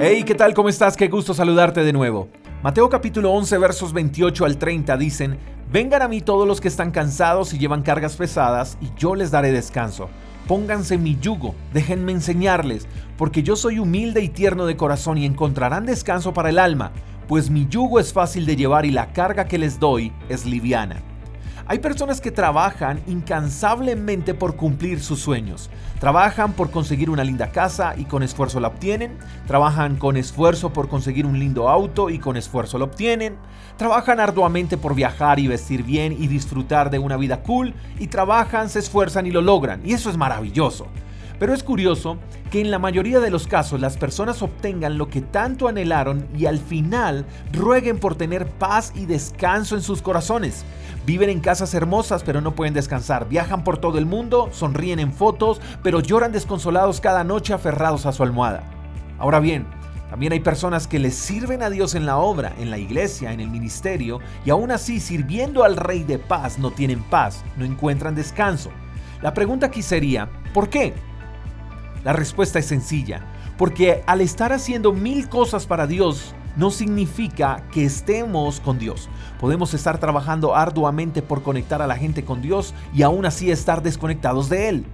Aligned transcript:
Hey, 0.00 0.22
¿qué 0.22 0.36
tal? 0.36 0.54
¿Cómo 0.54 0.68
estás? 0.68 0.96
Qué 0.96 1.08
gusto 1.08 1.34
saludarte 1.34 1.82
de 1.82 1.92
nuevo. 1.92 2.28
Mateo 2.62 2.88
capítulo 2.88 3.32
11 3.32 3.58
versos 3.58 3.92
28 3.92 4.44
al 4.44 4.56
30 4.56 4.96
dicen, 4.96 5.38
Vengan 5.72 6.02
a 6.02 6.08
mí 6.08 6.20
todos 6.20 6.46
los 6.46 6.60
que 6.60 6.68
están 6.68 6.92
cansados 6.92 7.52
y 7.52 7.58
llevan 7.58 7.82
cargas 7.82 8.14
pesadas, 8.14 8.78
y 8.80 8.90
yo 8.96 9.16
les 9.16 9.32
daré 9.32 9.50
descanso. 9.50 10.08
Pónganse 10.46 10.98
mi 10.98 11.18
yugo, 11.18 11.56
déjenme 11.74 12.12
enseñarles, 12.12 12.86
porque 13.16 13.42
yo 13.42 13.56
soy 13.56 13.80
humilde 13.80 14.22
y 14.22 14.28
tierno 14.28 14.66
de 14.66 14.76
corazón 14.76 15.18
y 15.18 15.26
encontrarán 15.26 15.84
descanso 15.84 16.32
para 16.32 16.50
el 16.50 16.60
alma, 16.60 16.92
pues 17.26 17.50
mi 17.50 17.66
yugo 17.66 17.98
es 17.98 18.12
fácil 18.12 18.46
de 18.46 18.54
llevar 18.54 18.86
y 18.86 18.92
la 18.92 19.12
carga 19.12 19.46
que 19.46 19.58
les 19.58 19.80
doy 19.80 20.12
es 20.28 20.46
liviana. 20.46 21.02
Hay 21.70 21.80
personas 21.80 22.22
que 22.22 22.30
trabajan 22.30 23.02
incansablemente 23.06 24.32
por 24.32 24.56
cumplir 24.56 25.02
sus 25.02 25.20
sueños. 25.20 25.68
Trabajan 26.00 26.54
por 26.54 26.70
conseguir 26.70 27.10
una 27.10 27.24
linda 27.24 27.52
casa 27.52 27.92
y 27.94 28.06
con 28.06 28.22
esfuerzo 28.22 28.58
la 28.58 28.68
obtienen. 28.68 29.18
Trabajan 29.46 29.96
con 29.96 30.16
esfuerzo 30.16 30.72
por 30.72 30.88
conseguir 30.88 31.26
un 31.26 31.38
lindo 31.38 31.68
auto 31.68 32.08
y 32.08 32.20
con 32.20 32.38
esfuerzo 32.38 32.78
lo 32.78 32.86
obtienen. 32.86 33.36
Trabajan 33.76 34.18
arduamente 34.18 34.78
por 34.78 34.94
viajar 34.94 35.38
y 35.40 35.46
vestir 35.46 35.82
bien 35.82 36.16
y 36.18 36.26
disfrutar 36.26 36.88
de 36.88 37.00
una 37.00 37.18
vida 37.18 37.42
cool. 37.42 37.74
Y 37.98 38.06
trabajan, 38.06 38.70
se 38.70 38.78
esfuerzan 38.78 39.26
y 39.26 39.30
lo 39.30 39.42
logran. 39.42 39.82
Y 39.84 39.92
eso 39.92 40.08
es 40.08 40.16
maravilloso. 40.16 40.86
Pero 41.38 41.54
es 41.54 41.62
curioso 41.62 42.18
que 42.50 42.60
en 42.60 42.70
la 42.70 42.78
mayoría 42.78 43.20
de 43.20 43.30
los 43.30 43.46
casos 43.46 43.80
las 43.80 43.96
personas 43.96 44.42
obtengan 44.42 44.98
lo 44.98 45.08
que 45.08 45.20
tanto 45.20 45.68
anhelaron 45.68 46.26
y 46.36 46.46
al 46.46 46.58
final 46.58 47.26
rueguen 47.52 47.98
por 47.98 48.16
tener 48.16 48.46
paz 48.46 48.92
y 48.94 49.06
descanso 49.06 49.76
en 49.76 49.82
sus 49.82 50.02
corazones. 50.02 50.64
Viven 51.06 51.30
en 51.30 51.40
casas 51.40 51.74
hermosas 51.74 52.22
pero 52.24 52.40
no 52.40 52.54
pueden 52.54 52.74
descansar. 52.74 53.28
Viajan 53.28 53.64
por 53.64 53.78
todo 53.78 53.98
el 53.98 54.06
mundo, 54.06 54.48
sonríen 54.52 54.98
en 54.98 55.12
fotos, 55.12 55.60
pero 55.82 56.00
lloran 56.00 56.32
desconsolados 56.32 57.00
cada 57.00 57.22
noche 57.24 57.54
aferrados 57.54 58.06
a 58.06 58.12
su 58.12 58.22
almohada. 58.22 58.64
Ahora 59.18 59.40
bien, 59.40 59.66
también 60.10 60.32
hay 60.32 60.40
personas 60.40 60.86
que 60.86 60.98
le 60.98 61.10
sirven 61.10 61.62
a 61.62 61.70
Dios 61.70 61.94
en 61.94 62.06
la 62.06 62.16
obra, 62.16 62.54
en 62.58 62.70
la 62.70 62.78
iglesia, 62.78 63.32
en 63.32 63.40
el 63.40 63.50
ministerio, 63.50 64.20
y 64.44 64.50
aún 64.50 64.70
así 64.70 65.00
sirviendo 65.00 65.64
al 65.64 65.76
Rey 65.76 66.02
de 66.02 66.18
paz 66.18 66.58
no 66.58 66.70
tienen 66.70 67.02
paz, 67.02 67.44
no 67.56 67.64
encuentran 67.64 68.14
descanso. 68.14 68.70
La 69.20 69.34
pregunta 69.34 69.66
aquí 69.66 69.82
sería, 69.82 70.30
¿por 70.54 70.70
qué? 70.70 70.94
La 72.04 72.12
respuesta 72.12 72.58
es 72.58 72.66
sencilla, 72.66 73.22
porque 73.56 74.02
al 74.06 74.20
estar 74.20 74.52
haciendo 74.52 74.92
mil 74.92 75.28
cosas 75.28 75.66
para 75.66 75.86
Dios, 75.86 76.34
no 76.56 76.70
significa 76.70 77.62
que 77.72 77.84
estemos 77.84 78.60
con 78.60 78.78
Dios. 78.78 79.08
Podemos 79.38 79.74
estar 79.74 79.98
trabajando 79.98 80.56
arduamente 80.56 81.22
por 81.22 81.42
conectar 81.42 81.80
a 81.80 81.86
la 81.86 81.96
gente 81.96 82.24
con 82.24 82.42
Dios 82.42 82.74
y 82.92 83.02
aún 83.02 83.26
así 83.26 83.50
estar 83.50 83.82
desconectados 83.82 84.48
de 84.48 84.68
Él. 84.68 84.84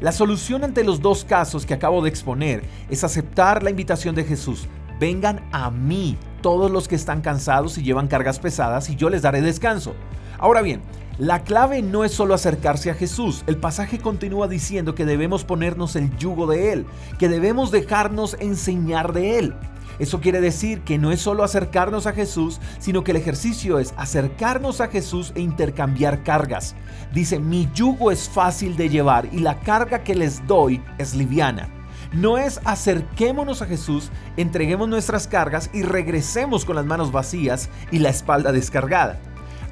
La 0.00 0.10
solución 0.10 0.64
ante 0.64 0.84
los 0.84 1.00
dos 1.00 1.24
casos 1.24 1.66
que 1.66 1.74
acabo 1.74 2.02
de 2.02 2.08
exponer 2.08 2.64
es 2.90 3.04
aceptar 3.04 3.62
la 3.62 3.70
invitación 3.70 4.14
de 4.14 4.24
Jesús. 4.24 4.66
Vengan 4.98 5.44
a 5.52 5.70
mí 5.70 6.16
todos 6.40 6.70
los 6.70 6.88
que 6.88 6.96
están 6.96 7.20
cansados 7.20 7.76
y 7.76 7.82
llevan 7.82 8.08
cargas 8.08 8.38
pesadas 8.38 8.88
y 8.88 8.96
yo 8.96 9.10
les 9.10 9.22
daré 9.22 9.42
descanso. 9.42 9.94
Ahora 10.38 10.62
bien, 10.62 10.80
la 11.18 11.44
clave 11.44 11.82
no 11.82 12.04
es 12.04 12.12
solo 12.12 12.32
acercarse 12.32 12.90
a 12.90 12.94
Jesús. 12.94 13.44
El 13.46 13.58
pasaje 13.58 13.98
continúa 13.98 14.48
diciendo 14.48 14.94
que 14.94 15.04
debemos 15.04 15.44
ponernos 15.44 15.94
el 15.94 16.16
yugo 16.16 16.46
de 16.46 16.72
Él, 16.72 16.86
que 17.18 17.28
debemos 17.28 17.70
dejarnos 17.70 18.36
enseñar 18.40 19.12
de 19.12 19.38
Él. 19.38 19.54
Eso 19.98 20.20
quiere 20.20 20.40
decir 20.40 20.80
que 20.80 20.98
no 20.98 21.12
es 21.12 21.20
solo 21.20 21.44
acercarnos 21.44 22.06
a 22.06 22.12
Jesús, 22.12 22.60
sino 22.78 23.04
que 23.04 23.10
el 23.10 23.18
ejercicio 23.18 23.78
es 23.78 23.92
acercarnos 23.98 24.80
a 24.80 24.88
Jesús 24.88 25.32
e 25.34 25.40
intercambiar 25.40 26.22
cargas. 26.22 26.74
Dice, 27.12 27.38
mi 27.38 27.68
yugo 27.74 28.10
es 28.10 28.28
fácil 28.28 28.76
de 28.76 28.88
llevar 28.88 29.28
y 29.32 29.40
la 29.40 29.60
carga 29.60 30.02
que 30.02 30.14
les 30.14 30.46
doy 30.46 30.82
es 30.96 31.14
liviana. 31.14 31.68
No 32.14 32.38
es 32.38 32.58
acerquémonos 32.64 33.62
a 33.62 33.66
Jesús, 33.66 34.10
entreguemos 34.36 34.88
nuestras 34.88 35.28
cargas 35.28 35.70
y 35.74 35.82
regresemos 35.82 36.64
con 36.64 36.76
las 36.76 36.86
manos 36.86 37.12
vacías 37.12 37.68
y 37.90 37.98
la 37.98 38.08
espalda 38.08 38.50
descargada. 38.50 39.20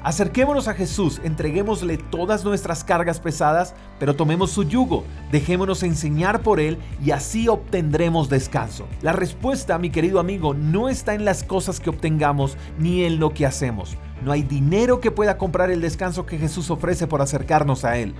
Acerquémonos 0.03 0.67
a 0.67 0.73
Jesús, 0.73 1.21
entreguémosle 1.23 1.97
todas 1.97 2.43
nuestras 2.43 2.83
cargas 2.83 3.19
pesadas, 3.19 3.75
pero 3.99 4.15
tomemos 4.15 4.49
su 4.49 4.63
yugo, 4.63 5.03
dejémonos 5.31 5.83
enseñar 5.83 6.41
por 6.41 6.59
Él 6.59 6.79
y 7.05 7.11
así 7.11 7.47
obtendremos 7.47 8.27
descanso. 8.27 8.87
La 9.03 9.11
respuesta, 9.11 9.77
mi 9.77 9.91
querido 9.91 10.19
amigo, 10.19 10.55
no 10.55 10.89
está 10.89 11.13
en 11.13 11.23
las 11.23 11.43
cosas 11.43 11.79
que 11.79 11.91
obtengamos 11.91 12.57
ni 12.79 13.03
en 13.03 13.19
lo 13.19 13.31
que 13.35 13.45
hacemos. 13.45 13.95
No 14.25 14.31
hay 14.31 14.41
dinero 14.41 15.01
que 15.01 15.11
pueda 15.11 15.37
comprar 15.37 15.69
el 15.69 15.81
descanso 15.81 16.25
que 16.25 16.39
Jesús 16.39 16.71
ofrece 16.71 17.05
por 17.05 17.21
acercarnos 17.21 17.85
a 17.85 17.97
Él. 17.97 18.15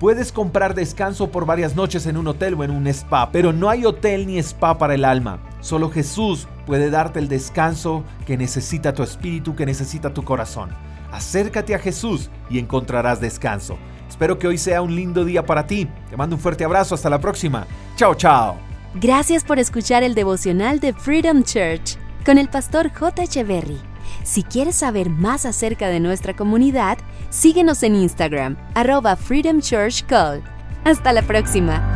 Puedes 0.00 0.32
comprar 0.32 0.74
descanso 0.74 1.30
por 1.30 1.46
varias 1.46 1.76
noches 1.76 2.06
en 2.06 2.16
un 2.16 2.26
hotel 2.26 2.54
o 2.54 2.64
en 2.64 2.72
un 2.72 2.88
spa, 2.88 3.30
pero 3.30 3.52
no 3.52 3.70
hay 3.70 3.84
hotel 3.84 4.26
ni 4.26 4.38
spa 4.38 4.78
para 4.78 4.94
el 4.94 5.04
alma. 5.04 5.38
Solo 5.60 5.90
Jesús 5.90 6.48
puede 6.66 6.90
darte 6.90 7.20
el 7.20 7.28
descanso 7.28 8.02
que 8.26 8.36
necesita 8.36 8.94
tu 8.94 9.04
espíritu, 9.04 9.54
que 9.54 9.66
necesita 9.66 10.12
tu 10.12 10.24
corazón. 10.24 10.70
Acércate 11.12 11.74
a 11.74 11.78
Jesús 11.78 12.30
y 12.48 12.58
encontrarás 12.58 13.20
descanso. 13.20 13.78
Espero 14.08 14.38
que 14.38 14.46
hoy 14.46 14.58
sea 14.58 14.82
un 14.82 14.94
lindo 14.94 15.24
día 15.24 15.44
para 15.44 15.66
ti. 15.66 15.88
Te 16.08 16.16
mando 16.16 16.36
un 16.36 16.42
fuerte 16.42 16.64
abrazo. 16.64 16.94
Hasta 16.94 17.10
la 17.10 17.20
próxima. 17.20 17.66
Chao, 17.96 18.14
chao. 18.14 18.56
Gracias 18.94 19.44
por 19.44 19.58
escuchar 19.58 20.02
el 20.02 20.14
devocional 20.14 20.80
de 20.80 20.92
Freedom 20.92 21.42
Church 21.42 21.96
con 22.24 22.38
el 22.38 22.48
pastor 22.48 22.92
J. 22.92 23.22
Echeverry. 23.22 23.78
Si 24.24 24.42
quieres 24.42 24.76
saber 24.76 25.08
más 25.10 25.46
acerca 25.46 25.88
de 25.88 26.00
nuestra 26.00 26.34
comunidad, 26.34 26.98
síguenos 27.30 27.82
en 27.82 27.94
Instagram, 27.94 28.56
arroba 28.74 29.16
Freedom 29.16 29.60
Church. 29.60 30.04
Hasta 30.84 31.12
la 31.12 31.22
próxima. 31.22 31.89